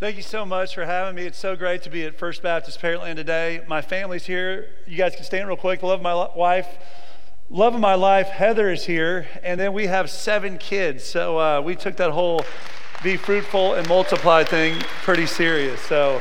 [0.00, 1.22] Thank you so much for having me.
[1.22, 3.62] It's so great to be at First Baptist Pearland today.
[3.68, 4.70] My family's here.
[4.88, 5.84] You guys can stand real quick.
[5.84, 6.66] Love my wife,
[7.48, 11.04] love of my life, Heather is here, and then we have seven kids.
[11.04, 12.44] So uh, we took that whole
[13.04, 15.80] be fruitful and multiply thing pretty serious.
[15.82, 16.20] So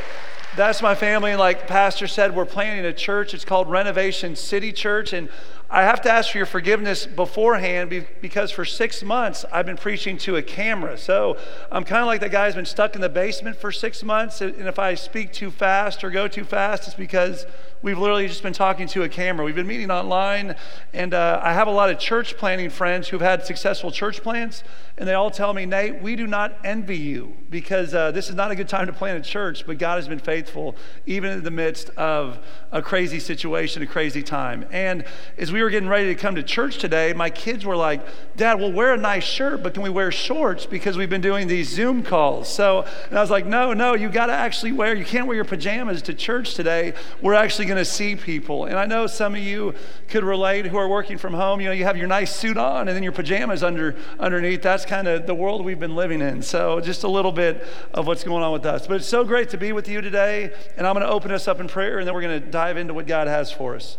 [0.56, 1.32] that's my family.
[1.32, 3.34] And like Pastor said, we're planning a church.
[3.34, 5.30] It's called Renovation City Church, and
[5.76, 10.20] I have to ask for your forgiveness beforehand because for six months I've been preaching
[10.20, 11.00] to a camera.
[11.00, 11.36] So
[11.72, 14.40] I'm kind of like that guy who's been stuck in the basement for six months.
[14.40, 17.48] And if I speak too fast or go too fast, it's because
[17.84, 19.46] we've literally just been talking to a camera.
[19.46, 20.56] We've been meeting online,
[20.94, 24.64] and uh, I have a lot of church planning friends who've had successful church plants,
[24.98, 28.36] and they all tell me, Nate, we do not envy you because uh, this is
[28.36, 31.44] not a good time to plant a church, but God has been faithful even in
[31.44, 32.40] the midst of
[32.72, 34.66] a crazy situation, a crazy time.
[34.72, 35.04] And
[35.38, 38.06] as we were getting ready to come to church today, my kids were like,
[38.38, 41.48] Dad, we'll wear a nice shirt, but can we wear shorts because we've been doing
[41.48, 42.48] these Zoom calls?
[42.54, 45.36] So, and I was like, no, no, you got to actually wear, you can't wear
[45.36, 46.94] your pajamas to church today.
[47.22, 48.66] We're actually going to see people.
[48.66, 49.74] And I know some of you
[50.08, 51.62] could relate who are working from home.
[51.62, 54.62] You know, you have your nice suit on and then your pajamas under underneath.
[54.62, 56.42] That's kind of the world we've been living in.
[56.42, 58.88] So, just a little bit of what's going on with us.
[58.88, 60.54] But it's so great to be with you today.
[60.78, 62.78] And I'm going to open us up in prayer and then we're going to dive
[62.78, 63.98] into what God has for us.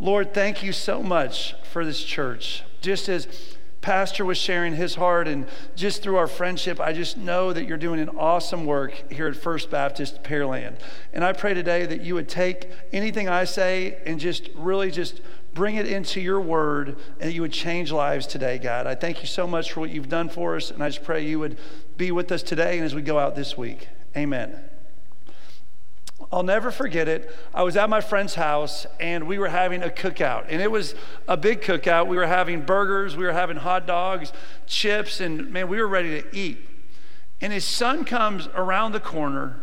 [0.00, 2.62] Lord, thank you so much for this church.
[2.80, 3.26] Just as
[3.88, 7.78] Pastor was sharing his heart, and just through our friendship, I just know that you're
[7.78, 10.76] doing an awesome work here at First Baptist Pearland.
[11.14, 15.22] And I pray today that you would take anything I say and just really just
[15.54, 18.86] bring it into your word and you would change lives today, God.
[18.86, 21.26] I thank you so much for what you've done for us, and I just pray
[21.26, 21.56] you would
[21.96, 23.88] be with us today and as we go out this week.
[24.14, 24.67] Amen.
[26.30, 27.34] I'll never forget it.
[27.54, 30.46] I was at my friend's house and we were having a cookout.
[30.48, 30.94] And it was
[31.26, 32.06] a big cookout.
[32.06, 34.32] We were having burgers, we were having hot dogs,
[34.66, 36.58] chips, and man, we were ready to eat.
[37.40, 39.60] And his son comes around the corner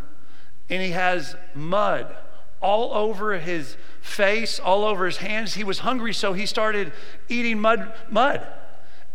[0.69, 2.15] and he has mud
[2.61, 5.53] all over his face, all over his hands.
[5.53, 6.93] He was hungry, so he started
[7.29, 7.93] eating mud.
[8.09, 8.47] mud.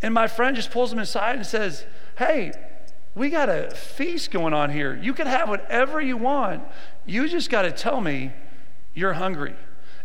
[0.01, 1.85] And my friend just pulls him inside and says,
[2.17, 2.53] Hey,
[3.15, 4.97] we got a feast going on here.
[5.01, 6.63] You can have whatever you want.
[7.05, 8.31] You just got to tell me
[8.93, 9.55] you're hungry.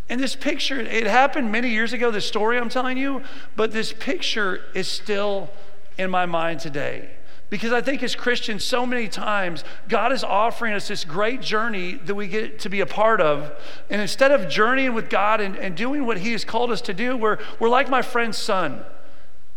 [0.08, 3.22] And this picture, it happened many years ago, this story I'm telling you,
[3.56, 5.50] but this picture is still
[5.98, 7.10] in my mind today.
[7.48, 11.94] Because I think as Christians, so many times, God is offering us this great journey
[11.94, 13.52] that we get to be a part of.
[13.88, 16.94] And instead of journeying with God and, and doing what He has called us to
[16.94, 18.84] do, we're, we're like my friend's son.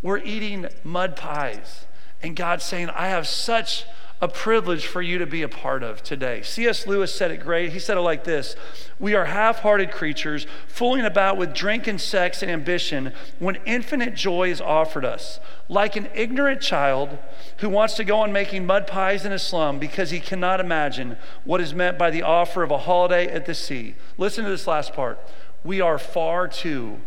[0.03, 1.87] We're eating mud pies.
[2.21, 3.85] And God's saying, I have such
[4.21, 6.41] a privilege for you to be a part of today.
[6.41, 6.85] C.S.
[6.85, 7.71] Lewis said it great.
[7.71, 8.55] He said it like this
[8.99, 14.15] We are half hearted creatures, fooling about with drink and sex and ambition when infinite
[14.15, 15.39] joy is offered us.
[15.69, 17.17] Like an ignorant child
[17.59, 21.15] who wants to go on making mud pies in a slum because he cannot imagine
[21.45, 23.95] what is meant by the offer of a holiday at the sea.
[24.17, 25.17] Listen to this last part.
[25.63, 26.99] We are far too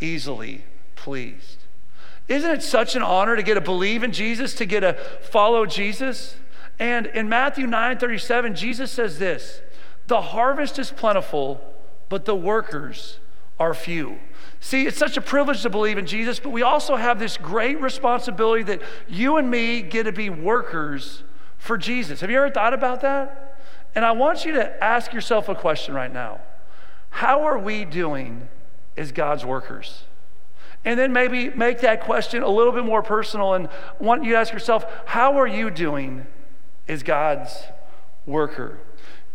[0.00, 0.64] easily
[0.96, 1.57] pleased.
[2.28, 5.64] Isn't it such an honor to get to believe in Jesus, to get to follow
[5.64, 6.36] Jesus?
[6.78, 9.62] And in Matthew 9 37, Jesus says this
[10.06, 11.60] The harvest is plentiful,
[12.08, 13.18] but the workers
[13.58, 14.18] are few.
[14.60, 17.80] See, it's such a privilege to believe in Jesus, but we also have this great
[17.80, 21.22] responsibility that you and me get to be workers
[21.56, 22.20] for Jesus.
[22.20, 23.60] Have you ever thought about that?
[23.94, 26.40] And I want you to ask yourself a question right now
[27.10, 28.48] How are we doing
[28.96, 30.04] as God's workers?
[30.88, 33.68] And then maybe make that question a little bit more personal and
[33.98, 36.26] want you to ask yourself, How are you doing
[36.86, 37.62] is God's
[38.24, 38.78] worker.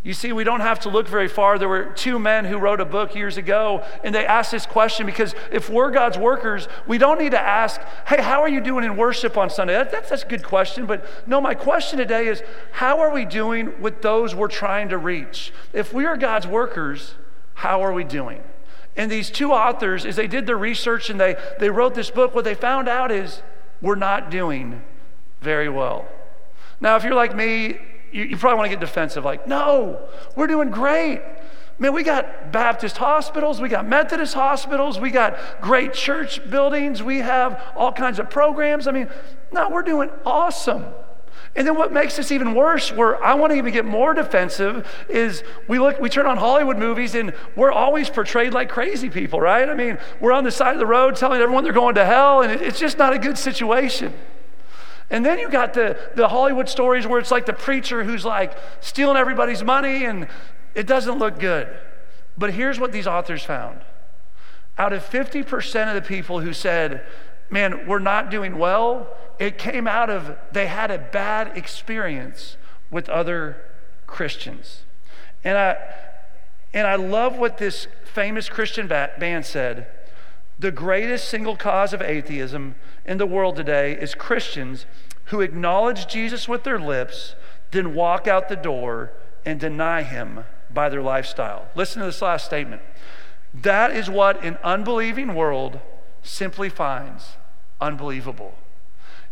[0.02, 1.60] You see, we don't have to look very far.
[1.60, 5.06] There were two men who wrote a book years ago, and they asked this question
[5.06, 8.84] because if we're God's workers, we don't need to ask, hey, how are you doing
[8.84, 9.74] in worship on Sunday?
[9.74, 10.88] That, that's, that's a good question.
[10.88, 14.98] But no, my question today is, how are we doing with those we're trying to
[14.98, 15.54] reach?
[15.72, 17.14] If we are God's workers,
[17.54, 18.42] how are we doing?
[18.96, 22.36] And these two authors, as they did their research and they, they wrote this book,
[22.36, 23.42] what they found out is
[23.82, 24.82] we're not doing
[25.42, 26.08] very well.
[26.80, 27.78] Now, if you're like me,
[28.12, 30.00] you, you probably want to get defensive, like, no,
[30.36, 31.22] we're doing great.
[31.80, 37.18] Man, we got Baptist hospitals, we got Methodist hospitals, we got great church buildings, we
[37.18, 38.88] have all kinds of programs.
[38.88, 39.10] I mean,
[39.52, 40.86] no, we're doing awesome.
[41.56, 44.88] And then what makes this even worse, where I want to even get more defensive,
[45.08, 49.40] is we look, we turn on Hollywood movies and we're always portrayed like crazy people,
[49.40, 49.70] right?
[49.70, 52.42] I mean, we're on the side of the road telling everyone they're going to hell,
[52.42, 54.14] and it's just not a good situation.
[55.12, 58.58] And then you got the, the Hollywood stories where it's like the preacher who's like
[58.80, 60.28] stealing everybody's money and
[60.74, 61.68] it doesn't look good.
[62.36, 63.82] But here's what these authors found
[64.76, 67.06] out of 50% of the people who said,
[67.54, 69.08] Man, we're not doing well,
[69.38, 72.58] it came out of they had a bad experience
[72.90, 73.62] with other
[74.08, 74.86] Christians.
[75.44, 75.78] And I,
[76.74, 79.86] and I love what this famous Christian band said.
[80.58, 82.74] The greatest single cause of atheism
[83.06, 84.88] in the world today is Christians
[85.26, 87.36] who acknowledge Jesus with their lips,
[87.70, 89.12] then walk out the door
[89.46, 91.68] and deny him by their lifestyle.
[91.76, 92.82] Listen to this last statement.
[93.54, 95.80] That is what an unbelieving world
[96.24, 97.38] simply finds
[97.84, 98.54] unbelievable.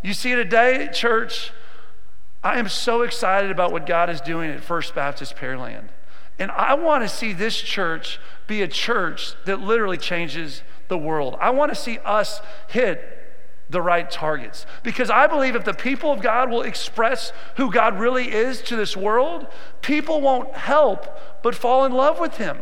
[0.03, 1.51] You see, today, church,
[2.43, 5.89] I am so excited about what God is doing at First Baptist Pearland.
[6.39, 11.37] And I want to see this church be a church that literally changes the world.
[11.39, 13.19] I want to see us hit
[13.69, 14.65] the right targets.
[14.83, 18.75] Because I believe if the people of God will express who God really is to
[18.75, 19.47] this world,
[19.81, 21.07] people won't help
[21.43, 22.57] but fall in love with Him.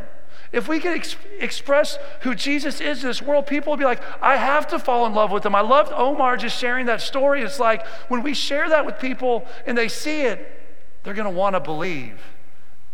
[0.52, 4.02] If we could ex- express who Jesus is in this world, people would be like,
[4.22, 5.54] I have to fall in love with him.
[5.54, 7.44] I loved Omar just sharing that story.
[7.44, 10.60] It's like when we share that with people and they see it,
[11.04, 12.20] they're going to want to believe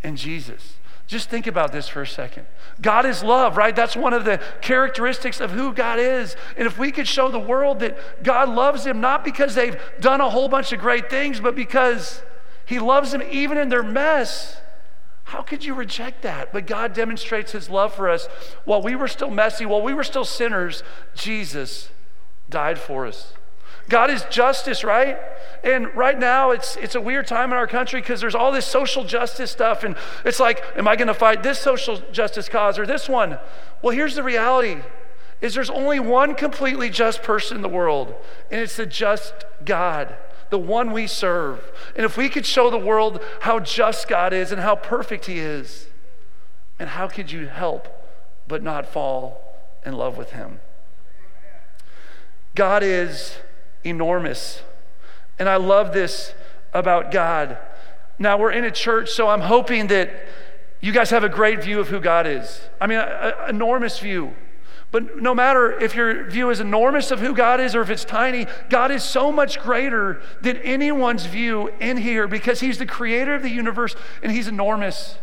[0.04, 0.76] in Jesus.
[1.08, 2.48] Just think about this for a second.
[2.82, 3.76] God is love, right?
[3.76, 6.36] That's one of the characteristics of who God is.
[6.58, 10.20] And if we could show the world that God loves them, not because they've done
[10.20, 12.24] a whole bunch of great things, but because
[12.66, 14.60] He loves them even in their mess,
[15.26, 16.54] how could you reject that?
[16.54, 18.28] But God demonstrates His love for us.
[18.64, 20.84] While we were still messy, while we were still sinners,
[21.16, 21.90] Jesus
[22.48, 23.34] died for us.
[23.90, 25.18] God is justice, right?
[25.64, 28.68] And right now, it's, it's a weird time in our country because there's all this
[28.68, 29.84] social justice stuff.
[29.84, 33.40] And it's like, am I going to fight this social justice cause or this one?
[33.82, 34.82] Well, here's the reality
[35.42, 38.16] is there's only one completely just person in the world,
[38.50, 39.34] and it's the just
[39.66, 40.16] God,
[40.56, 41.70] the one we serve.
[41.98, 45.38] And if we could show the world how just God is and how perfect He
[45.38, 45.88] is,
[46.80, 47.90] and how could you help
[48.48, 49.42] but not fall
[49.86, 50.62] in love with Him?
[52.56, 53.36] God is
[53.84, 54.62] enormous.
[55.38, 56.34] And I love this
[56.74, 57.58] about God.
[58.18, 60.10] Now, we're in a church, so I'm hoping that
[60.80, 62.62] you guys have a great view of who God is.
[62.80, 64.34] I mean, an enormous view.
[64.96, 68.06] But no matter if your view is enormous of who God is or if it's
[68.06, 73.36] tiny, God is so much greater than anyone's view in here because He's the creator
[73.36, 73.94] of the universe
[74.24, 75.18] and He's enormous.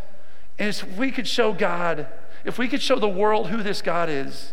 [0.59, 2.07] And if we could show God,
[2.45, 4.53] if we could show the world who this God is,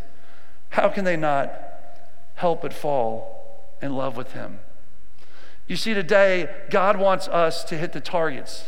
[0.69, 1.51] how can they not
[2.35, 4.59] help but fall in love with Him.
[5.67, 8.67] You see, today, God wants us to hit the targets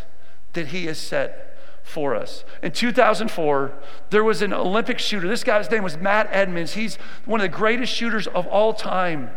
[0.51, 1.50] that He has set
[1.83, 2.43] for us.
[2.61, 3.73] In 2004,
[4.09, 5.27] there was an Olympic shooter.
[5.27, 6.73] This guy's name was Matt Emmons.
[6.73, 6.95] He's
[7.25, 9.29] one of the greatest shooters of all time.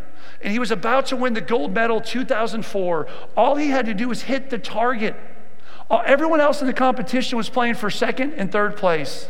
[0.43, 3.08] And he was about to win the gold medal 2004.
[3.37, 5.17] All he had to do was hit the target.
[5.91, 9.29] Everyone else in the competition was playing for second and third place.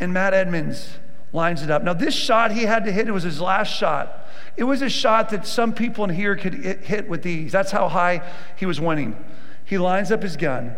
[0.00, 0.98] And Matt Emmons
[1.32, 1.82] lines it up.
[1.82, 4.28] Now, this shot he had to hit, it was his last shot.
[4.56, 7.52] It was a shot that some people in here could hit with ease.
[7.52, 8.22] That's how high
[8.56, 9.16] he was winning.
[9.64, 10.74] He lines up his gun,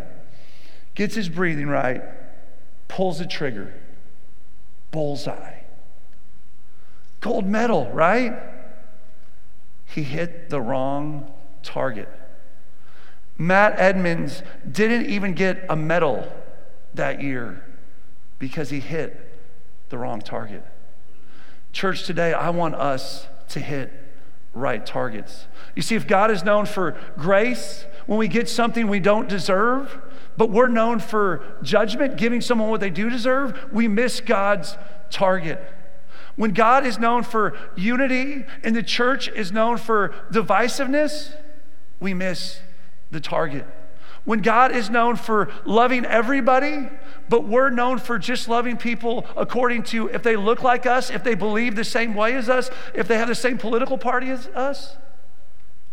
[0.95, 2.01] gets his breathing right,
[2.87, 3.73] pulls the trigger.
[4.91, 5.59] Bullseye.
[7.19, 8.33] Gold medal, right?
[9.85, 11.31] He hit the wrong
[11.63, 12.09] target.
[13.37, 16.31] Matt Emmons didn't even get a medal
[16.93, 17.65] that year
[18.39, 19.33] because he hit
[19.89, 20.63] the wrong target.
[21.73, 23.91] Church, today, I want us to hit
[24.53, 25.47] right targets.
[25.75, 29.99] You see, if God is known for grace, when we get something we don't deserve,
[30.37, 34.77] but we're known for judgment, giving someone what they do deserve, we miss God's
[35.09, 35.61] target.
[36.35, 41.33] When God is known for unity and the church is known for divisiveness,
[41.99, 42.59] we miss
[43.11, 43.65] the target.
[44.25, 46.89] When God is known for loving everybody,
[47.29, 51.23] but we're known for just loving people according to if they look like us, if
[51.23, 54.47] they believe the same way as us, if they have the same political party as
[54.47, 54.97] us,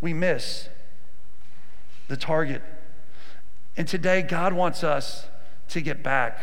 [0.00, 0.68] we miss
[2.12, 2.60] the target.
[3.74, 5.28] And today, God wants us
[5.68, 6.38] to get back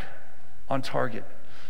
[0.67, 1.23] on target.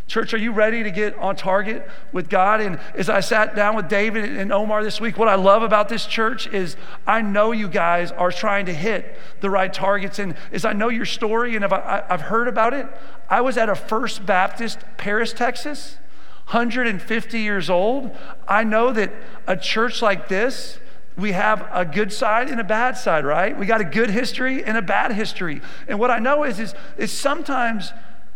[0.08, 2.62] Church, are you ready to get on target with God?
[2.62, 5.89] And as I sat down with David and Omar this week, what I love about
[5.89, 10.18] this church is I know you guys are trying to hit the right targets.
[10.18, 12.88] And as I know your story and I've heard about it,
[13.29, 15.98] I was at a First Baptist, Paris, Texas,
[16.46, 18.15] 150 years old.
[18.48, 19.12] I know that
[19.46, 20.79] a church like this,
[21.18, 23.58] we have a good side and a bad side, right?
[23.58, 25.62] We got a good history and a bad history.
[25.88, 27.92] And what I know is, is, is sometimes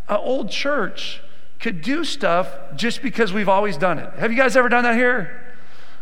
[0.09, 1.21] an old church
[1.59, 4.13] could do stuff just because we've always done it.
[4.15, 5.55] Have you guys ever done that here?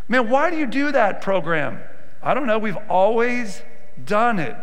[0.08, 1.80] Man, why do you do that program?
[2.22, 2.58] I don't know.
[2.58, 3.62] We've always
[4.04, 4.56] done it.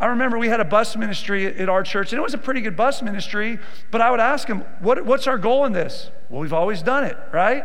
[0.00, 2.60] I remember we had a bus ministry at our church, and it was a pretty
[2.60, 3.58] good bus ministry,
[3.90, 6.10] but I would ask them, what, What's our goal in this?
[6.28, 7.64] Well, we've always done it, right?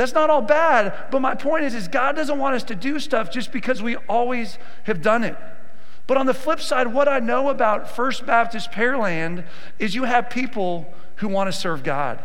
[0.00, 2.98] That's not all bad, but my point is, is God doesn't want us to do
[2.98, 5.36] stuff just because we always have done it.
[6.06, 9.44] But on the flip side, what I know about First Baptist Pearland
[9.78, 12.18] is you have people who want to serve God.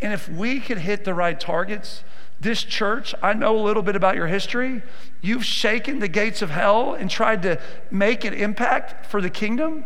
[0.00, 2.02] And if we could hit the right targets,
[2.40, 4.82] this church, I know a little bit about your history.
[5.20, 7.60] You've shaken the gates of hell and tried to
[7.92, 9.84] make an impact for the kingdom,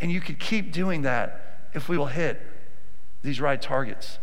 [0.00, 2.44] and you could keep doing that if we will hit
[3.22, 4.18] these right targets.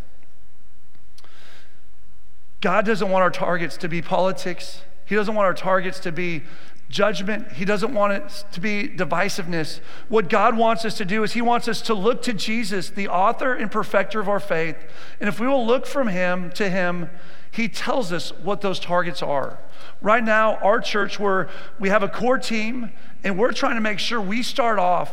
[2.62, 4.82] God doesn't want our targets to be politics.
[5.06, 6.44] He doesn't want our targets to be
[6.90, 7.52] judgment.
[7.54, 9.80] He doesn't want it to be divisiveness.
[10.10, 13.08] What God wants us to do is He wants us to look to Jesus, the
[13.08, 14.78] author and perfecter of our faith.
[15.20, 17.10] And if we will look from Him to Him,
[17.52, 19.60] He tells us what those targets are.
[20.02, 21.50] Right now, our church, where
[21.80, 22.92] we have a core team,
[23.24, 25.12] and we're trying to make sure we start off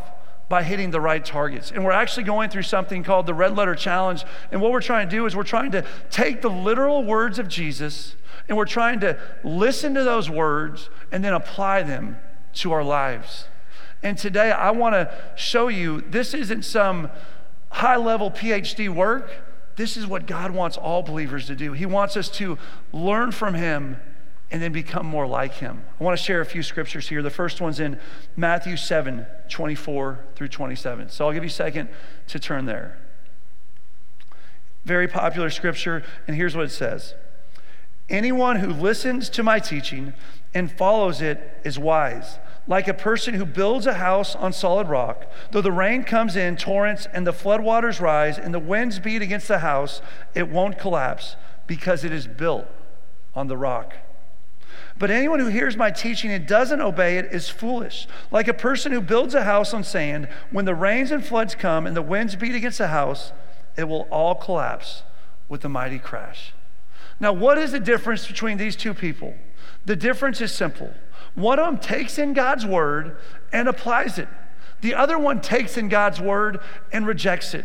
[0.49, 1.71] by hitting the right targets.
[1.71, 4.25] And we're actually going through something called the Red Letter Challenge.
[4.53, 7.49] And what we're trying to do is we're trying to take the literal words of
[7.49, 8.15] Jesus
[8.49, 12.19] and we're trying to listen to those words and then apply them
[12.55, 13.47] to our lives.
[14.03, 17.11] And today I want to show you this isn't some
[17.71, 19.31] high level PhD work.
[19.77, 21.73] This is what God wants all believers to do.
[21.73, 22.59] He wants us to
[22.93, 23.97] learn from Him
[24.55, 25.85] and then become more like him.
[25.99, 27.23] I want to share a few scriptures here.
[27.23, 27.99] The first one's in
[28.37, 31.09] Matthew 7 24 through 27.
[31.09, 31.89] So I'll give you a second
[32.29, 32.97] to turn there.
[34.85, 37.15] Very popular scripture, and here's what it says
[38.09, 40.13] Anyone who listens to my teaching
[40.55, 45.27] and follows it is wise, like a person who builds a house on solid rock.
[45.51, 49.49] Though the rain comes in torrents and the floodwaters rise and the winds beat against
[49.49, 50.01] the house,
[50.33, 51.35] it won't collapse
[51.67, 52.69] because it is built
[53.35, 53.95] on the rock.
[54.99, 58.93] But anyone who hears my teaching and doesn't obey it is foolish, like a person
[58.93, 60.29] who builds a house on sand.
[60.51, 63.33] When the rains and floods come and the winds beat against the house,
[63.77, 65.03] it will all collapse
[65.49, 66.53] with a mighty crash.
[67.19, 69.35] Now, what is the difference between these two people?
[69.85, 70.95] The difference is simple.
[71.35, 73.17] One of them takes in God's word
[73.53, 74.29] and applies it,
[74.81, 76.61] the other one takes in God's word
[76.93, 77.65] and rejects it.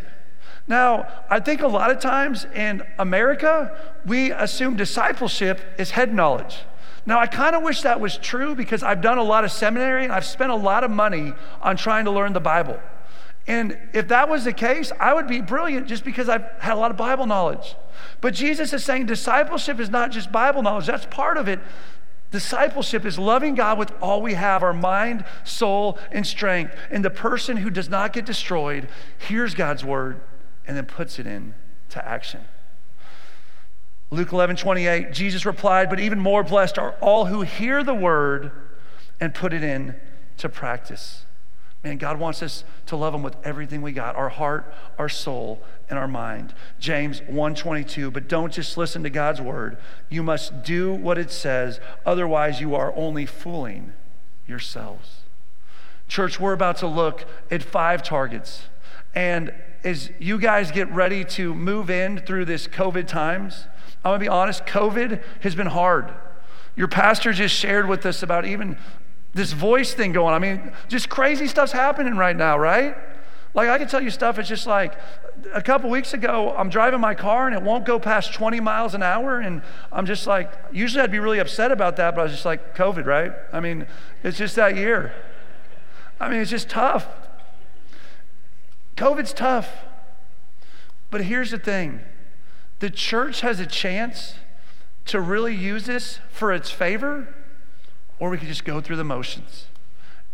[0.66, 6.60] Now, I think a lot of times in America, we assume discipleship is head knowledge.
[7.06, 10.04] Now, I kind of wish that was true because I've done a lot of seminary
[10.04, 12.78] and I've spent a lot of money on trying to learn the Bible.
[13.46, 16.76] And if that was the case, I would be brilliant just because I've had a
[16.76, 17.74] lot of Bible knowledge.
[18.20, 21.58] But Jesus is saying discipleship is not just Bible knowledge, that's part of it.
[22.30, 26.76] Discipleship is loving God with all we have our mind, soul, and strength.
[26.90, 28.88] And the person who does not get destroyed
[29.18, 30.20] hears God's word
[30.64, 32.44] and then puts it into action.
[34.10, 38.50] Luke 11, 28, Jesus replied, But even more blessed are all who hear the word
[39.20, 39.94] and put it in
[40.38, 41.26] to practice.
[41.84, 45.62] Man, God wants us to love him with everything we got, our heart, our soul,
[45.88, 46.52] and our mind.
[46.78, 49.78] James 1:22, but don't just listen to God's word.
[50.10, 53.94] You must do what it says, otherwise you are only fooling
[54.46, 55.20] yourselves.
[56.06, 58.64] Church, we're about to look at five targets.
[59.14, 63.66] And as you guys get ready to move in through this COVID times,
[64.04, 66.12] I'm gonna be honest, COVID has been hard.
[66.76, 68.78] Your pastor just shared with us about even
[69.34, 70.34] this voice thing going.
[70.34, 72.96] I mean, just crazy stuff's happening right now, right?
[73.52, 74.94] Like I can tell you stuff, it's just like
[75.52, 78.94] a couple weeks ago, I'm driving my car and it won't go past 20 miles
[78.94, 79.40] an hour.
[79.40, 82.44] And I'm just like, usually I'd be really upset about that, but I was just
[82.44, 83.32] like, COVID, right?
[83.52, 83.86] I mean,
[84.22, 85.12] it's just that year.
[86.20, 87.06] I mean, it's just tough.
[88.96, 89.70] COVID's tough.
[91.10, 92.00] But here's the thing
[92.80, 94.34] the church has a chance
[95.06, 97.34] to really use this for its favor
[98.18, 99.66] or we could just go through the motions.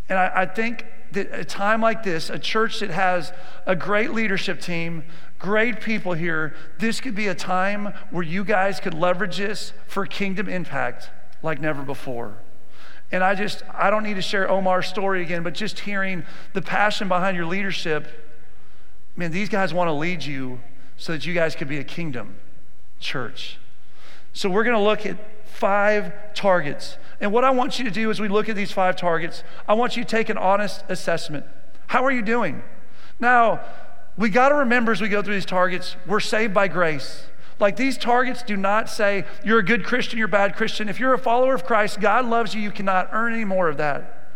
[0.09, 3.33] And I, I think that a time like this, a church that has
[3.65, 5.05] a great leadership team,
[5.39, 10.07] great people here, this could be a time where you guys could leverage this for
[10.07, 11.11] kingdom impact
[11.43, 12.39] like never before.
[13.13, 16.25] And I just, I don't need to share Omar's story again, but just hearing
[16.55, 18.09] the passion behind your leadership,
[19.17, 20.61] man, these guys want to lead you
[20.97, 22.37] so that you guys could be a kingdom
[23.01, 23.59] church.
[24.33, 25.17] So we're going to look at
[25.49, 26.99] five targets.
[27.21, 29.75] And what I want you to do as we look at these five targets, I
[29.75, 31.47] want you to take an honest assessment.
[31.87, 32.63] How are you doing?
[33.19, 33.61] Now,
[34.19, 37.27] we got to remember as we go through these targets, we're saved by grace.
[37.59, 40.89] Like these targets do not say you're a good Christian, you're a bad Christian.
[40.89, 43.79] If you're a follower of Christ, God loves you, you cannot earn any more of
[43.79, 44.31] that.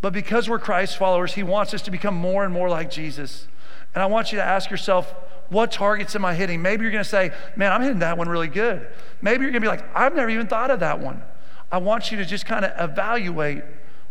[0.00, 3.48] But because we're Christ followers, He wants us to become more and more like Jesus.
[3.94, 5.12] And I want you to ask yourself,
[5.48, 6.62] what targets am I hitting?
[6.62, 8.86] Maybe you're going to say, man, I'm hitting that one really good.
[9.22, 11.22] Maybe you're going to be like, I've never even thought of that one.
[11.70, 13.62] I want you to just kind of evaluate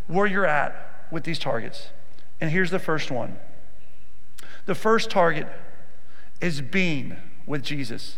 [0.06, 1.90] where you're at with these targets.
[2.40, 3.38] And here's the first one
[4.66, 5.46] the first target
[6.40, 7.16] is being
[7.46, 8.16] with Jesus.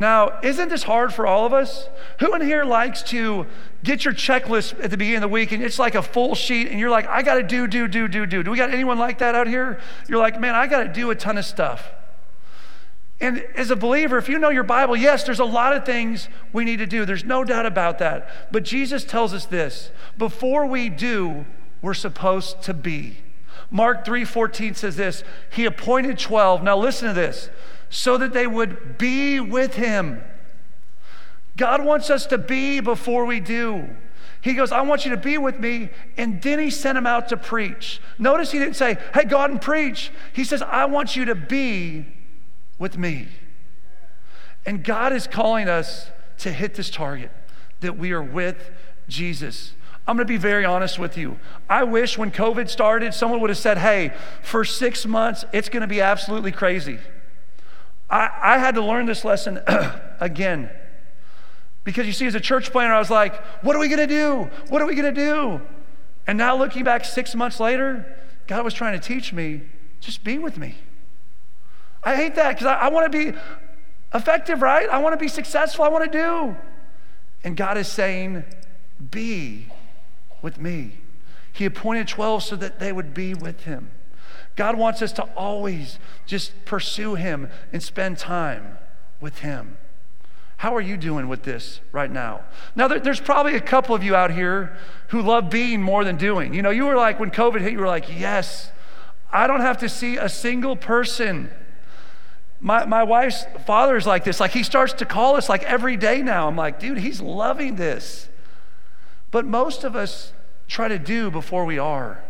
[0.00, 1.88] Now, isn't this hard for all of us?
[2.20, 3.46] Who in here likes to
[3.82, 6.68] get your checklist at the beginning of the week and it's like a full sheet
[6.68, 8.44] and you're like, I got to do, do, do, do, do.
[8.44, 9.80] Do we got anyone like that out here?
[10.08, 11.90] You're like, man, I got to do a ton of stuff.
[13.20, 16.28] And as a believer, if you know your Bible, yes, there's a lot of things
[16.52, 17.04] we need to do.
[17.04, 18.52] There's no doubt about that.
[18.52, 21.44] But Jesus tells us this before we do,
[21.82, 23.18] we're supposed to be.
[23.70, 26.62] Mark 3:14 says this, he appointed 12.
[26.62, 27.50] Now listen to this
[27.90, 30.22] so that they would be with him.
[31.56, 33.88] God wants us to be before we do.
[34.40, 35.90] He goes, I want you to be with me.
[36.16, 38.00] And then he sent him out to preach.
[38.18, 40.12] Notice he didn't say, Hey, go out and preach.
[40.32, 42.06] He says, I want you to be
[42.78, 43.28] with me.
[44.64, 47.30] And God is calling us to hit this target
[47.80, 48.70] that we are with
[49.08, 49.72] Jesus.
[50.06, 51.38] I'm going to be very honest with you.
[51.68, 55.82] I wish when COVID started, someone would have said, Hey, for six months, it's going
[55.82, 56.98] to be absolutely crazy.
[58.10, 59.60] I, I had to learn this lesson
[60.20, 60.70] again.
[61.84, 64.06] Because you see, as a church planner, I was like, what are we going to
[64.06, 64.50] do?
[64.68, 65.60] What are we going to do?
[66.26, 68.16] And now looking back six months later,
[68.46, 69.62] God was trying to teach me
[70.00, 70.76] just be with me.
[72.08, 73.38] I hate that because I, I want to be
[74.14, 74.88] effective, right?
[74.88, 75.84] I want to be successful.
[75.84, 76.56] I want to do.
[77.44, 78.44] And God is saying,
[79.10, 79.66] be
[80.40, 80.92] with me.
[81.52, 83.90] He appointed 12 so that they would be with him.
[84.56, 88.78] God wants us to always just pursue Him and spend time
[89.20, 89.78] with Him.
[90.56, 92.40] How are you doing with this right now?
[92.74, 94.76] Now, there's probably a couple of you out here
[95.08, 96.54] who love being more than doing.
[96.54, 98.72] You know, you were like, when COVID hit, you were like, yes,
[99.30, 101.50] I don't have to see a single person.
[102.60, 104.40] My, my wife's father is like this.
[104.40, 106.48] Like, he starts to call us like every day now.
[106.48, 108.28] I'm like, dude, he's loving this.
[109.30, 110.32] But most of us
[110.66, 112.24] try to do before we are.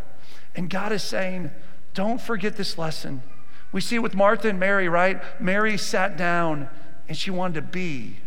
[0.55, 1.51] And God is saying,
[1.93, 3.23] don't forget this lesson.
[3.71, 5.21] We see it with Martha and Mary, right?
[5.41, 6.69] Mary sat down
[7.07, 8.17] and she wanted to be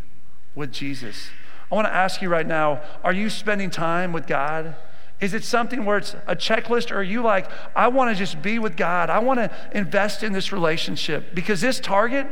[0.54, 1.28] with Jesus.
[1.70, 4.76] I want to ask you right now are you spending time with God?
[5.22, 8.42] Is it something where it's a checklist, or are you like, I want to just
[8.42, 9.08] be with God?
[9.08, 12.26] I want to invest in this relationship because this target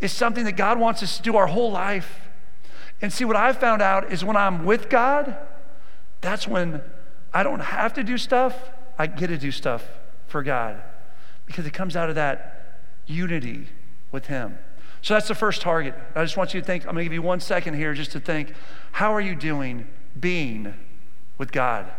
[0.00, 2.20] is something that God wants us to do our whole life.
[3.02, 5.36] And see, what I've found out is when I'm with God,
[6.20, 6.82] that's when
[7.34, 9.84] I don't have to do stuff, I get to do stuff
[10.28, 10.80] for God
[11.46, 13.66] because it comes out of that unity
[14.12, 14.56] with Him.
[15.02, 15.96] So that's the first target.
[16.14, 18.12] I just want you to think, I'm going to give you one second here just
[18.12, 18.52] to think
[18.92, 20.74] how are you doing being
[21.38, 21.90] with God?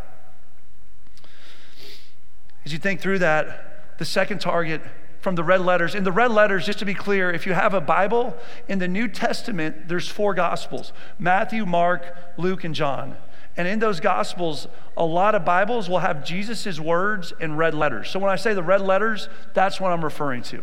[2.68, 4.82] As you think through that, the second target
[5.22, 7.74] from the red letters, in the red letters, just to be clear, if you have
[7.74, 8.36] a Bible,
[8.68, 13.16] in the New Testament, there's four Gospels Matthew, Mark, Luke, and John.
[13.56, 18.10] And in those Gospels, a lot of Bibles will have Jesus' words in red letters.
[18.10, 20.62] So when I say the red letters, that's what I'm referring to.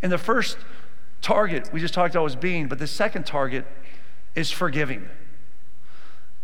[0.00, 0.56] And the first
[1.22, 3.66] target we just talked about was being, but the second target
[4.36, 5.08] is forgiving.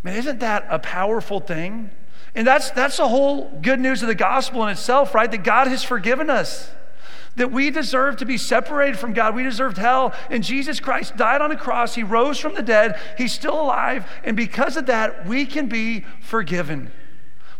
[0.02, 1.92] Man, isn't that a powerful thing?
[2.34, 5.30] And that's, that's the whole good news of the gospel in itself, right?
[5.30, 6.70] That God has forgiven us
[7.38, 9.34] that we deserve to be separated from God.
[9.34, 10.12] We deserved hell.
[10.28, 11.94] And Jesus Christ died on a cross.
[11.94, 13.00] He rose from the dead.
[13.16, 14.06] He's still alive.
[14.24, 16.90] And because of that, we can be forgiven.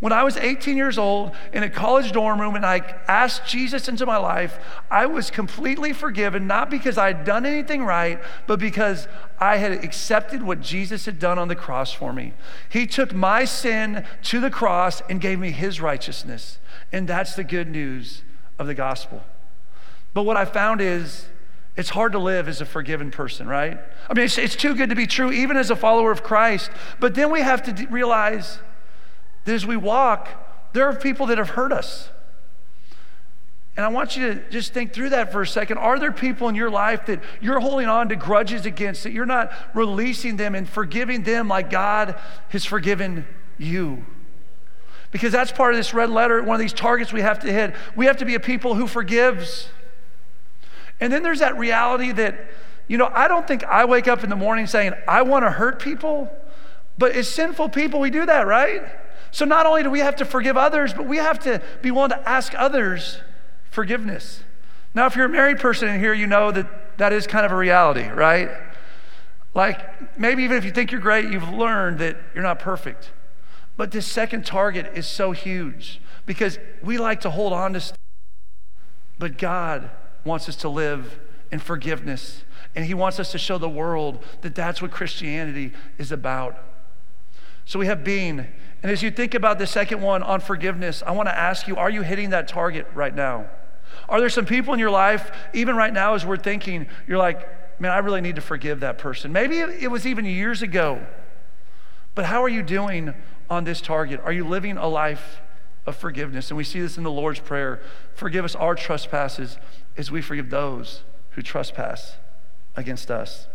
[0.00, 3.88] When I was 18 years old in a college dorm room and I asked Jesus
[3.88, 8.60] into my life, I was completely forgiven, not because I had done anything right, but
[8.60, 9.08] because
[9.40, 12.32] I had accepted what Jesus had done on the cross for me.
[12.68, 16.58] He took my sin to the cross and gave me his righteousness.
[16.92, 18.22] And that's the good news
[18.56, 19.24] of the gospel.
[20.14, 21.26] But what I found is
[21.76, 23.78] it's hard to live as a forgiven person, right?
[24.08, 26.70] I mean, it's, it's too good to be true, even as a follower of Christ.
[27.00, 28.60] But then we have to d- realize
[29.44, 30.28] that as we walk,
[30.72, 32.10] there are people that have hurt us.
[33.78, 35.78] And I want you to just think through that for a second.
[35.78, 39.24] Are there people in your life that you're holding on to grudges against, that you're
[39.24, 42.16] not releasing them and forgiving them like God
[42.48, 43.24] has forgiven
[43.56, 44.04] you?
[45.12, 47.72] Because that's part of this red letter, one of these targets we have to hit.
[47.94, 49.68] We have to be a people who forgives.
[51.00, 52.50] And then there's that reality that,
[52.88, 55.50] you know, I don't think I wake up in the morning saying, I want to
[55.50, 56.28] hurt people,
[56.98, 58.82] but as sinful people, we do that, right?
[59.30, 62.10] So not only do we have to forgive others, but we have to be willing
[62.10, 63.20] to ask others
[63.70, 64.42] forgiveness.
[64.94, 67.52] Now, if you're a married person in here, you know that that is kind of
[67.52, 68.50] a reality, right?
[69.54, 73.10] Like maybe even if you think you're great, you've learned that you're not perfect.
[73.76, 77.96] But this second target is so huge because we like to hold on to stuff.
[79.18, 79.90] But God
[80.24, 81.18] wants us to live
[81.50, 82.44] in forgiveness.
[82.74, 86.58] And he wants us to show the world that that's what Christianity is about.
[87.64, 88.46] So we have being.
[88.82, 91.76] And as you think about the second one on forgiveness, I want to ask you
[91.76, 93.48] are you hitting that target right now?
[94.08, 97.80] Are there some people in your life, even right now as we're thinking, you're like,
[97.80, 99.32] man, I really need to forgive that person.
[99.32, 101.04] Maybe it was even years ago.
[102.14, 103.14] But how are you doing
[103.48, 104.20] on this target?
[104.24, 105.40] Are you living a life
[105.86, 106.50] of forgiveness?
[106.50, 107.80] And we see this in the Lord's Prayer
[108.14, 109.58] forgive us our trespasses
[109.96, 112.16] as we forgive those who trespass
[112.76, 113.46] against us.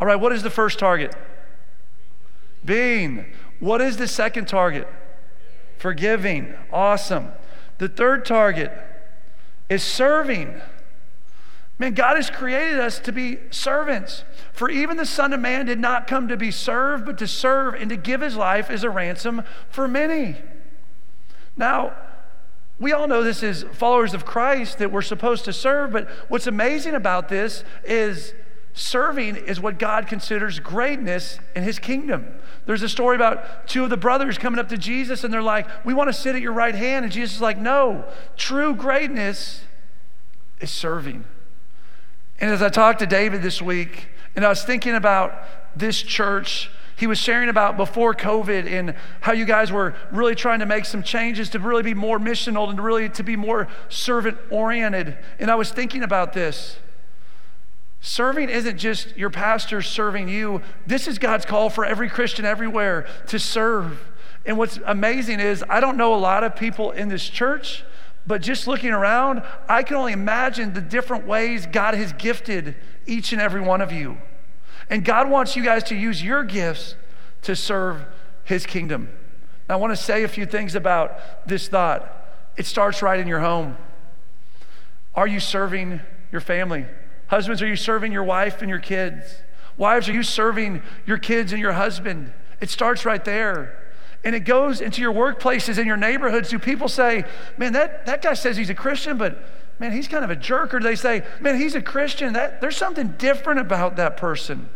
[0.00, 1.14] All right, what is the first target?
[2.64, 3.26] Being.
[3.62, 4.88] What is the second target?
[5.78, 6.52] Forgiving.
[6.72, 7.30] Awesome.
[7.78, 8.72] The third target
[9.68, 10.60] is serving.
[11.78, 14.24] Man, God has created us to be servants.
[14.52, 17.74] For even the Son of Man did not come to be served, but to serve
[17.74, 20.38] and to give his life as a ransom for many.
[21.56, 21.94] Now,
[22.80, 26.48] we all know this is followers of Christ that we're supposed to serve, but what's
[26.48, 28.34] amazing about this is
[28.74, 32.26] serving is what God considers greatness in his kingdom.
[32.64, 35.66] There's a story about two of the brothers coming up to Jesus and they're like,
[35.84, 37.04] We want to sit at your right hand.
[37.04, 38.04] And Jesus is like, No,
[38.36, 39.62] true greatness
[40.60, 41.24] is serving.
[42.40, 45.34] And as I talked to David this week, and I was thinking about
[45.76, 50.60] this church, he was sharing about before COVID and how you guys were really trying
[50.60, 54.38] to make some changes to really be more missional and really to be more servant
[54.50, 55.18] oriented.
[55.38, 56.76] And I was thinking about this.
[58.04, 60.60] Serving isn't just your pastor serving you.
[60.88, 64.00] This is God's call for every Christian everywhere to serve.
[64.44, 67.84] And what's amazing is, I don't know a lot of people in this church,
[68.26, 72.74] but just looking around, I can only imagine the different ways God has gifted
[73.06, 74.18] each and every one of you.
[74.90, 76.96] And God wants you guys to use your gifts
[77.42, 78.04] to serve
[78.42, 79.10] His kingdom.
[79.68, 82.12] Now, I want to say a few things about this thought.
[82.56, 83.76] It starts right in your home.
[85.14, 86.00] Are you serving
[86.32, 86.84] your family?
[87.32, 89.36] Husbands, are you serving your wife and your kids?
[89.78, 92.30] Wives, are you serving your kids and your husband?
[92.60, 93.90] It starts right there.
[94.22, 96.50] And it goes into your workplaces and your neighborhoods.
[96.50, 97.24] Do people say,
[97.56, 99.42] man, that, that guy says he's a Christian, but
[99.78, 100.74] man, he's kind of a jerk?
[100.74, 102.34] Or do they say, man, he's a Christian?
[102.34, 104.68] That, there's something different about that person.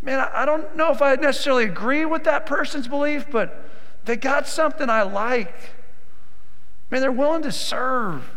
[0.00, 3.68] Man, I, I don't know if I necessarily agree with that person's belief, but
[4.06, 5.74] they got something I like.
[6.90, 8.30] Man, they're willing to serve.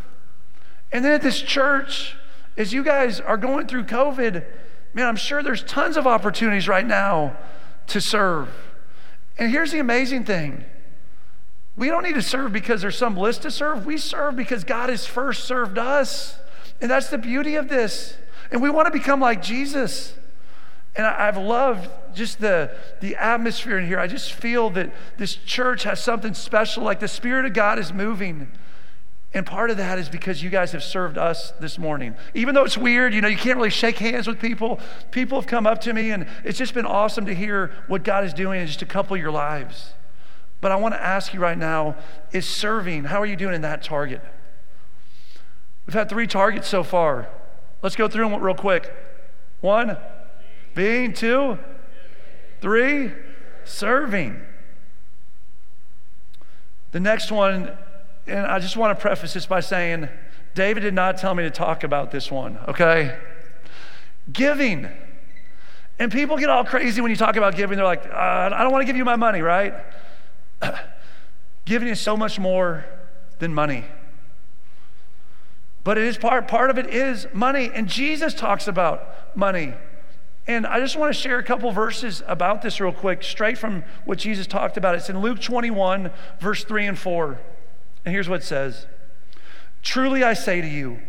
[0.92, 2.18] And then at this church,
[2.58, 4.46] as you guys are going through COVID,
[4.94, 7.36] man, I'm sure there's tons of opportunities right now
[7.88, 8.50] to serve.
[9.38, 10.66] And here's the amazing thing
[11.78, 13.86] we don't need to serve because there's some list to serve.
[13.86, 16.40] We serve because God has first served us.
[16.80, 18.16] And that's the beauty of this.
[18.52, 20.14] And we want to become like Jesus.
[20.96, 24.00] And I've loved just the, the atmosphere in here.
[24.00, 27.92] I just feel that this church has something special, like the Spirit of God is
[27.92, 28.48] moving.
[29.36, 32.16] And part of that is because you guys have served us this morning.
[32.34, 34.80] Even though it's weird, you know, you can't really shake hands with people.
[35.12, 38.24] People have come up to me, and it's just been awesome to hear what God
[38.24, 39.94] is doing in just a couple of your lives.
[40.62, 41.98] But I want to ask you right now
[42.32, 44.22] is serving, how are you doing in that target?
[45.86, 47.28] We've had three targets so far.
[47.84, 48.90] Let's go through them real quick.
[49.60, 49.98] One,
[50.76, 51.12] being.
[51.12, 51.60] Two,
[52.62, 53.12] three,
[53.66, 54.42] serving.
[56.94, 57.78] The next one
[58.28, 60.10] and I just want to preface this by saying
[60.56, 63.18] David did not tell me to talk about this one, okay?
[64.32, 64.88] Giving.
[66.00, 67.78] And people get all crazy when you talk about giving.
[67.78, 69.74] They're like, uh, I don't want to give you my money, right?
[71.66, 72.86] giving is so much more
[73.40, 73.86] than money.
[75.84, 77.70] But it is part, part of it is money.
[77.74, 79.74] And Jesus talks about money.
[80.48, 83.84] And I just want to share a couple verses about this real quick, straight from
[84.06, 84.96] what Jesus talked about.
[84.96, 87.40] It's in Luke 21, verse 3 and 4.
[88.06, 88.86] And here's what it says
[89.82, 91.00] Truly I say to you,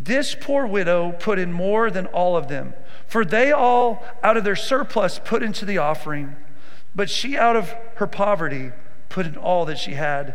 [0.00, 2.74] this poor widow put in more than all of them,
[3.06, 6.36] for they all out of their surplus put into the offering,
[6.94, 8.72] but she out of her poverty
[9.08, 10.34] put in all that she had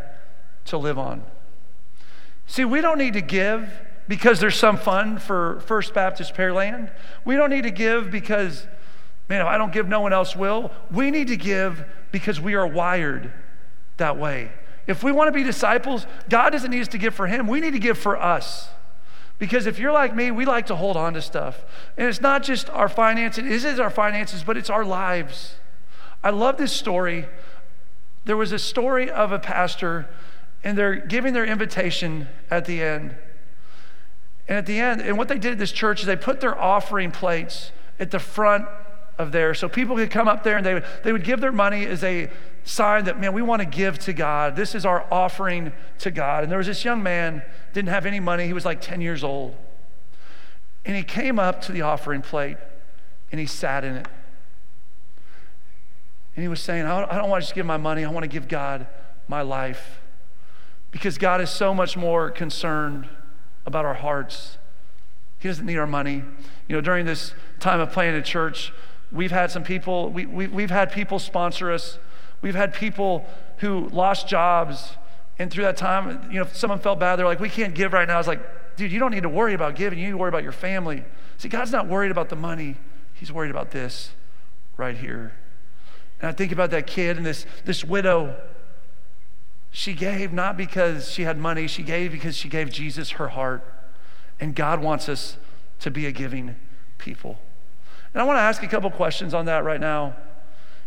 [0.65, 1.23] to live on.
[2.47, 3.71] See, we don't need to give
[4.07, 6.91] because there's some fund for First Baptist Pearland.
[7.23, 8.67] We don't need to give because,
[9.29, 10.71] man, if I don't give, no one else will.
[10.91, 13.31] We need to give because we are wired
[13.97, 14.51] that way.
[14.87, 17.47] If we want to be disciples, God doesn't need us to give for Him.
[17.47, 18.69] We need to give for us.
[19.37, 21.63] Because if you're like me, we like to hold on to stuff.
[21.97, 25.55] And it's not just our finances, it is our finances, but it's our lives.
[26.23, 27.27] I love this story.
[28.25, 30.07] There was a story of a pastor,
[30.63, 33.15] and they're giving their invitation at the end.
[34.47, 36.59] And at the end, and what they did at this church is they put their
[36.59, 38.67] offering plates at the front
[39.21, 41.51] of there so people could come up there and they would, they would give their
[41.51, 42.29] money as a
[42.63, 44.55] sign that, man, we want to give to God.
[44.55, 46.43] This is our offering to God.
[46.43, 48.45] And there was this young man, didn't have any money.
[48.45, 49.55] He was like 10 years old.
[50.85, 52.57] And he came up to the offering plate
[53.31, 54.07] and he sat in it.
[56.35, 58.29] And he was saying, I don't, want to just give my money, I want to
[58.29, 58.87] give God
[59.27, 59.99] my life.
[60.91, 63.07] Because God is so much more concerned
[63.65, 64.57] about our hearts
[65.39, 66.23] He doesn't need our money.
[66.67, 68.73] You know, during this time of planning a church,
[69.11, 71.99] we've had some people, we, we, we've had people sponsor us.
[72.41, 73.25] We've had people
[73.57, 74.93] who lost jobs.
[75.37, 77.93] And through that time, you know, if someone felt bad, they're like, we can't give
[77.93, 78.15] right now.
[78.15, 78.41] I was like,
[78.75, 79.99] dude, you don't need to worry about giving.
[79.99, 81.03] You need to worry about your family.
[81.37, 82.77] See, God's not worried about the money.
[83.13, 84.11] He's worried about this
[84.77, 85.33] right here.
[86.19, 88.35] And I think about that kid and this, this widow.
[89.71, 93.63] She gave not because she had money, she gave because she gave Jesus her heart.
[94.39, 95.37] And God wants us
[95.79, 96.55] to be a giving
[96.97, 97.39] people.
[98.13, 100.15] And I want to ask a couple questions on that right now.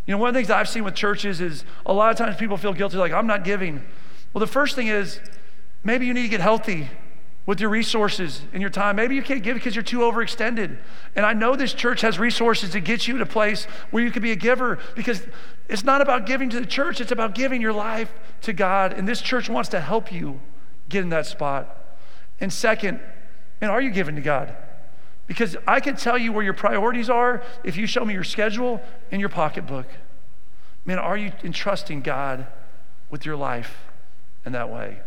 [0.05, 2.35] You know, one of the things I've seen with churches is a lot of times
[2.37, 3.81] people feel guilty, like, I'm not giving.
[4.33, 5.19] Well, the first thing is
[5.83, 6.89] maybe you need to get healthy
[7.45, 8.95] with your resources and your time.
[8.95, 10.77] Maybe you can't give because you're too overextended.
[11.15, 14.11] And I know this church has resources to get you to a place where you
[14.11, 15.25] can be a giver because
[15.69, 18.93] it's not about giving to the church, it's about giving your life to God.
[18.93, 20.39] And this church wants to help you
[20.89, 21.97] get in that spot.
[22.39, 22.99] And second,
[23.61, 24.55] and are you giving to God?
[25.27, 28.81] Because I can tell you where your priorities are if you show me your schedule
[29.11, 29.87] and your pocketbook.
[30.85, 32.45] Man, are you entrusting God
[33.09, 33.85] with your life
[34.45, 34.99] in that way?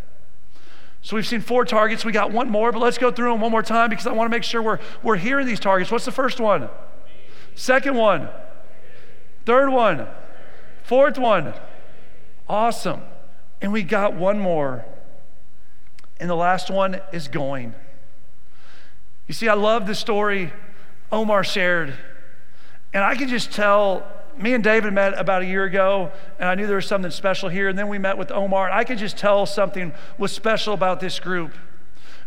[1.02, 2.04] So we've seen four targets.
[2.04, 4.30] We got one more, but let's go through them one more time because I want
[4.30, 5.90] to make sure we're, we're hearing these targets.
[5.90, 6.68] What's the first one?
[7.54, 8.28] Second one?
[9.46, 10.08] Third one?
[10.82, 11.54] Fourth one?
[12.48, 13.02] Awesome.
[13.62, 14.84] And we got one more.
[16.18, 17.74] And the last one is going.
[19.28, 20.52] You see, I love the story
[21.12, 21.94] Omar shared.
[22.92, 26.54] And I can just tell, me and David met about a year ago, and I
[26.54, 27.68] knew there was something special here.
[27.68, 31.00] And then we met with Omar, and I could just tell something was special about
[31.00, 31.52] this group.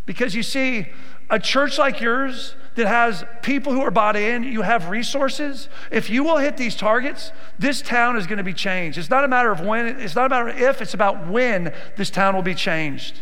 [0.06, 0.86] Because you see,
[1.28, 5.68] a church like yours that has people who are bought in, you have resources.
[5.90, 8.96] If you will hit these targets, this town is going to be changed.
[8.98, 11.72] It's not a matter of when, it's not a matter of if, it's about when
[11.96, 13.20] this town will be changed.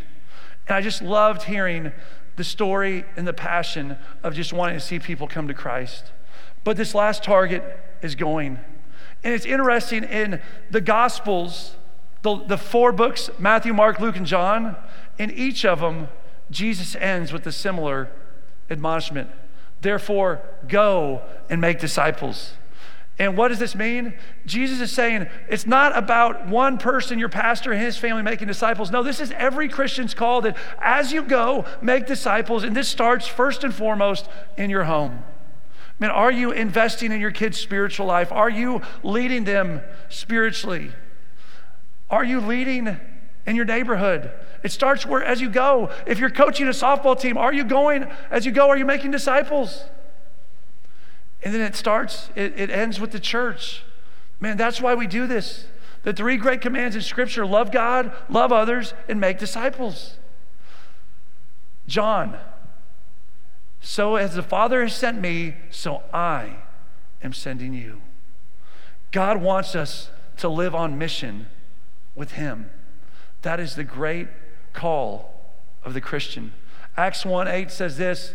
[0.69, 1.93] And I just loved hearing
[2.37, 6.12] the story and the passion of just wanting to see people come to Christ.
[6.64, 7.62] But this last target
[8.03, 8.59] is going.
[9.23, 10.40] And it's interesting in
[10.71, 11.77] the Gospels,
[12.23, 14.77] the, the four books Matthew, Mark, Luke, and John,
[15.19, 16.09] in each of them,
[16.51, 18.11] Jesus ends with a similar
[18.71, 19.31] admonishment.
[19.81, 22.53] Therefore, go and make disciples.
[23.21, 24.15] And what does this mean?
[24.47, 28.91] Jesus is saying it's not about one person, your pastor and his family, making disciples.
[28.91, 32.65] No, this is every Christian's call that as you go, make disciples.
[32.65, 35.23] And this starts first and foremost in your home.
[35.99, 38.33] Man, are you investing in your kids' spiritual life?
[38.33, 40.91] Are you leading them spiritually?
[42.09, 42.97] Are you leading
[43.47, 44.31] in your neighborhood?
[44.63, 45.91] It starts where as you go.
[46.07, 48.71] If you're coaching a softball team, are you going as you go?
[48.71, 49.85] Are you making disciples?
[51.42, 53.83] And then it starts, it, it ends with the church.
[54.40, 55.66] Man, that's why we do this.
[56.03, 60.16] The three great commands in Scripture love God, love others, and make disciples.
[61.87, 62.38] John,
[63.81, 66.57] so as the Father has sent me, so I
[67.22, 68.00] am sending you.
[69.11, 71.46] God wants us to live on mission
[72.14, 72.70] with Him.
[73.42, 74.29] That is the great
[74.72, 76.53] call of the Christian.
[76.96, 78.35] Acts 1 8 says this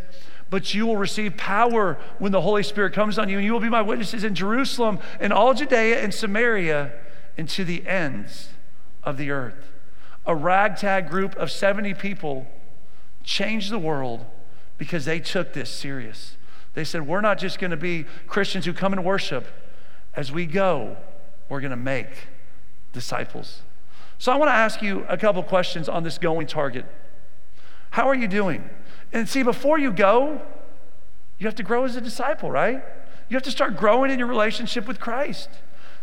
[0.56, 3.60] but you will receive power when the Holy Spirit comes on you, and you will
[3.60, 6.94] be my witnesses in Jerusalem and all Judea and Samaria
[7.38, 8.52] and to the ends
[9.04, 9.74] of the earth.
[10.26, 12.48] A ragtag group of 70 people
[13.22, 14.26] changed the world
[14.78, 16.38] because they took this serious.
[16.74, 19.48] They said, We're not just going to be Christians who come and worship.
[20.16, 20.96] As we go,
[21.50, 22.30] we're going to make
[22.94, 23.60] disciples.
[24.20, 26.86] So I want to ask you a couple questions on this going target.
[27.92, 28.70] How are you doing?
[29.14, 30.42] And see, before you go,
[31.38, 32.84] you have to grow as a disciple, right?
[33.30, 35.50] You have to start growing in your relationship with Christ.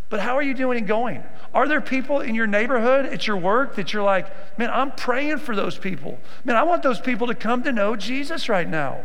[0.08, 1.22] But how are you doing in going?
[1.54, 5.38] Are there people in your neighborhood, at your work, that you're like, man, I'm praying
[5.38, 6.18] for those people.
[6.44, 9.00] Man, I want those people to come to know Jesus right now.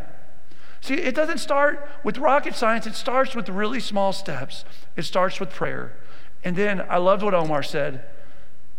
[0.82, 4.66] See, it doesn't start with rocket science, it starts with really small steps.
[4.96, 5.98] It starts with prayer.
[6.44, 8.04] And then I loved what Omar said.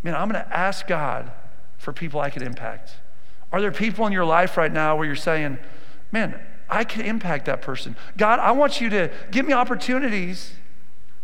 [0.03, 1.33] Man, I'm going to ask God
[1.77, 2.97] for people I could impact.
[3.53, 5.59] Are there people in your life right now where you're saying,
[6.13, 7.97] man, I can impact that person?
[8.17, 10.53] God, I want you to give me opportunities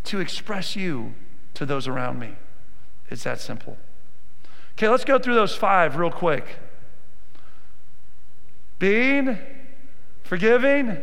[0.05, 1.15] to express you
[1.55, 2.35] to those around me.
[3.11, 3.77] It's that simple.
[4.73, 6.47] Okay, let's go through those five real quick
[8.79, 9.39] being,
[10.25, 10.99] forgiving,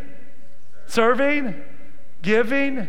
[0.86, 1.56] serving,
[2.22, 2.88] giving,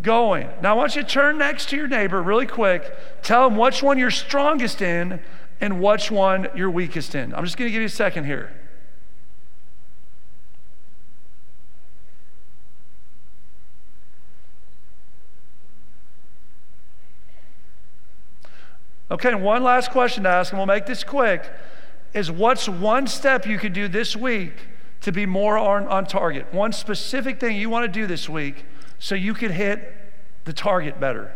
[0.00, 0.48] going.
[0.60, 2.94] Now, I want you to turn next to your neighbor really quick.
[3.22, 5.20] Tell them which one you're strongest in
[5.62, 7.32] and which one you're weakest in.
[7.32, 8.52] I'm just going to give you a second here.
[19.08, 21.48] Okay, one last question to ask, and we'll make this quick.
[22.12, 24.54] Is what's one step you could do this week
[25.02, 26.52] to be more on, on target.
[26.52, 28.64] One specific thing you want to do this week
[28.98, 29.94] so you could hit
[30.44, 31.32] the target better.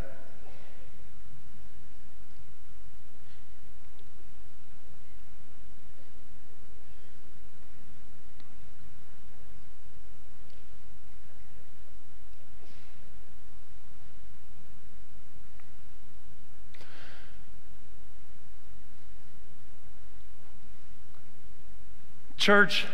[22.47, 22.87] Church,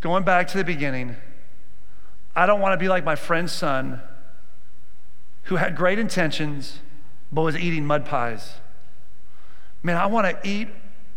[0.00, 1.14] going back to the beginning,
[2.34, 4.00] I don't want to be like my friend's son
[5.44, 6.80] who had great intentions
[7.30, 8.54] but was eating mud pies.
[9.84, 10.66] Man, I want to eat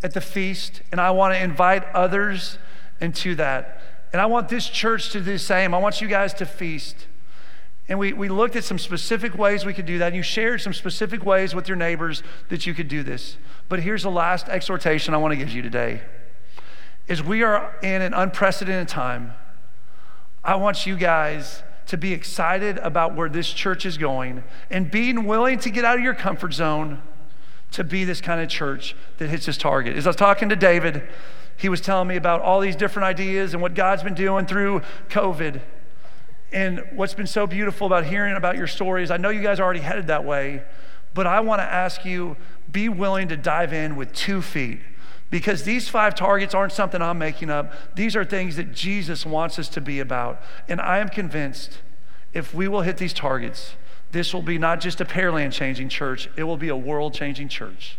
[0.03, 2.59] at the feast and I want to invite others
[3.01, 3.81] into that.
[4.11, 5.73] And I want this church to do the same.
[5.73, 7.07] I want you guys to feast.
[7.89, 10.05] And we, we looked at some specific ways we could do that.
[10.05, 13.37] And you shared some specific ways with your neighbors that you could do this.
[13.69, 16.03] But here's the last exhortation I want to give you today
[17.07, 19.33] is we are in an unprecedented time.
[20.43, 25.25] I want you guys to be excited about where this church is going and being
[25.25, 27.01] willing to get out of your comfort zone
[27.71, 29.97] to be this kind of church that hits its target.
[29.97, 31.03] As I was talking to David,
[31.57, 34.81] he was telling me about all these different ideas and what God's been doing through
[35.09, 35.61] COVID.
[36.51, 39.63] And what's been so beautiful about hearing about your stories, I know you guys are
[39.63, 40.63] already headed that way,
[41.13, 42.37] but I want to ask you
[42.71, 44.79] be willing to dive in with two feet
[45.34, 47.74] because these five targets aren't something I'm making up.
[47.96, 50.39] These are things that Jesus wants us to be about.
[50.69, 51.80] And I am convinced
[52.36, 53.74] if we will hit these targets,
[54.12, 57.50] this will be not just a Pearland changing church, it will be a world changing
[57.50, 57.98] church.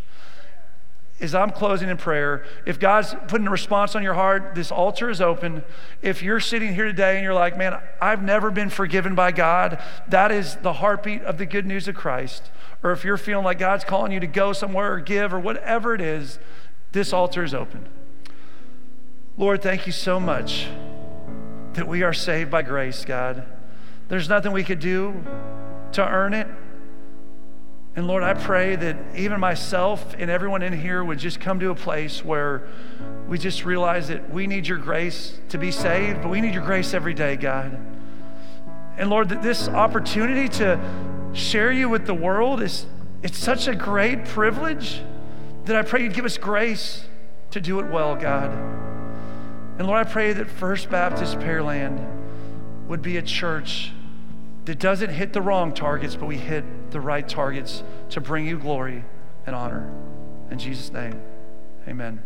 [1.20, 5.10] As I'm closing in prayer, if God's putting a response on your heart, this altar
[5.10, 5.64] is open.
[6.02, 9.82] If you're sitting here today and you're like, man, I've never been forgiven by God,
[10.06, 12.52] that is the heartbeat of the good news of Christ.
[12.84, 15.96] Or if you're feeling like God's calling you to go somewhere or give or whatever
[15.96, 16.38] it is,
[16.94, 17.84] this altar is open.
[19.36, 20.68] Lord, thank you so much
[21.72, 23.44] that we are saved by grace, God.
[24.08, 25.24] There's nothing we could do
[25.92, 26.46] to earn it.
[27.96, 31.70] And Lord, I pray that even myself and everyone in here would just come to
[31.70, 32.68] a place where
[33.28, 36.64] we just realize that we need your grace to be saved, but we need your
[36.64, 37.76] grace every day, God.
[38.96, 40.78] And Lord, that this opportunity to
[41.32, 42.86] share you with the world is
[43.24, 45.02] it's such a great privilege
[45.64, 47.04] that I pray you'd give us grace
[47.50, 48.50] to do it well, God.
[49.78, 52.04] And Lord, I pray that First Baptist Pearland
[52.86, 53.92] would be a church
[54.66, 58.58] that doesn't hit the wrong targets, but we hit the right targets to bring you
[58.58, 59.04] glory
[59.46, 59.92] and honor.
[60.50, 61.20] In Jesus' name,
[61.88, 62.22] amen.